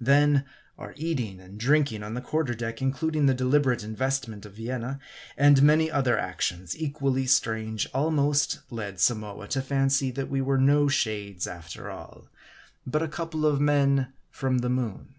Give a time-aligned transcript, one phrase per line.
[0.00, 0.44] Then,
[0.78, 5.00] our eating and drinking on the quarter deck including the deliberate investment of Vienna;
[5.36, 10.86] and many other actions equally strange, almost led Samoa to fancy that we were no
[10.86, 12.28] shades, after all,
[12.86, 15.16] but a couple of men from the moon.